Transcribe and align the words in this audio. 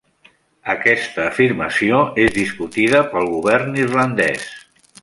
Aquesta 0.73 1.27
afirmació 1.33 2.01
és 2.25 2.35
discutida 2.41 3.05
pel 3.13 3.31
govern 3.37 3.81
irlandès. 3.87 4.53